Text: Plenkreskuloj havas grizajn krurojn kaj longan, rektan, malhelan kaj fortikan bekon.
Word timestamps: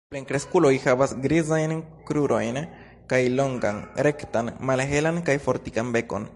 Plenkreskuloj 0.11 0.69
havas 0.85 1.11
grizajn 1.25 1.75
krurojn 2.09 2.57
kaj 3.13 3.21
longan, 3.41 3.83
rektan, 4.09 4.53
malhelan 4.71 5.23
kaj 5.31 5.41
fortikan 5.49 5.95
bekon. 5.99 6.29